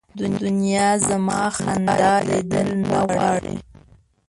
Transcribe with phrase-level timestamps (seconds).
[0.41, 3.55] دنیا زما خندا لیدل نه غواړي